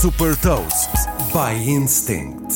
[0.00, 0.88] Super Toast
[1.30, 2.54] by Instinct.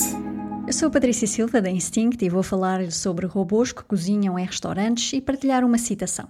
[0.66, 4.46] Eu sou a Patrícia Silva da Instinct e vou falar sobre robôs que cozinham em
[4.46, 6.26] restaurantes e partilhar uma citação.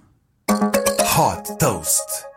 [0.49, 2.34] Hot Toast.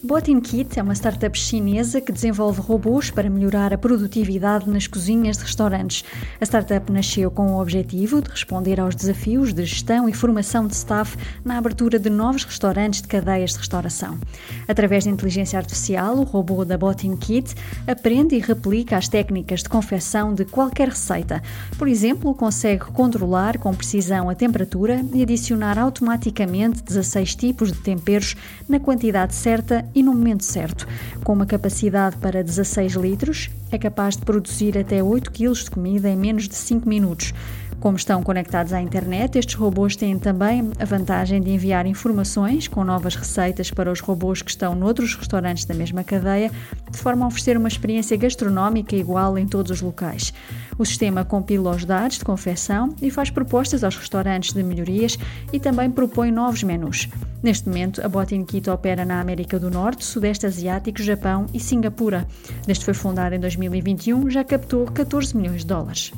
[0.00, 5.38] Botin Kit é uma startup chinesa que desenvolve robôs para melhorar a produtividade nas cozinhas
[5.38, 6.04] de restaurantes.
[6.40, 10.74] A startup nasceu com o objetivo de responder aos desafios de gestão e formação de
[10.74, 14.20] staff na abertura de novos restaurantes de cadeias de restauração.
[14.68, 17.52] Através de inteligência artificial, o robô da Botin Kit
[17.84, 21.42] aprende e replica as técnicas de confecção de qualquer receita.
[21.76, 28.36] Por exemplo, consegue controlar com precisão a temperatura e adicionar automaticamente 16 tipos de temperos
[28.68, 30.86] na quantidade certa e no momento certo.
[31.24, 36.08] Com uma capacidade para 16 litros, é capaz de produzir até 8 kg de comida
[36.08, 37.32] em menos de 5 minutos.
[37.80, 42.82] Como estão conectados à internet, estes robôs têm também a vantagem de enviar informações com
[42.82, 46.50] novas receitas para os robôs que estão noutros restaurantes da mesma cadeia,
[46.90, 50.34] de forma a oferecer uma experiência gastronómica igual em todos os locais.
[50.76, 55.16] O sistema compila os dados de confecção e faz propostas aos restaurantes de melhorias
[55.52, 57.08] e também propõe novos menus.
[57.40, 62.26] Neste momento, a Botin Kit opera na América do Norte, Sudeste Asiático, Japão e Singapura.
[62.66, 66.12] Desde que foi fundada em 2021, já captou 14 milhões de dólares.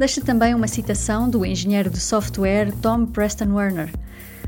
[0.00, 3.90] Deixa também uma citação do engenheiro de software Tom Preston Werner.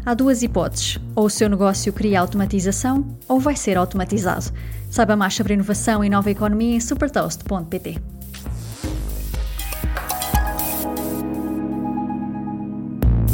[0.03, 4.47] Há duas hipóteses: ou o seu negócio cria automatização, ou vai ser automatizado.
[4.91, 8.01] Saiba mais sobre inovação e nova economia em supertoast.pt.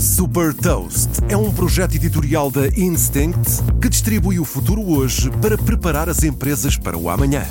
[0.00, 6.08] Super Toast é um projeto editorial da Instinct que distribui o futuro hoje para preparar
[6.08, 7.44] as empresas para o amanhã.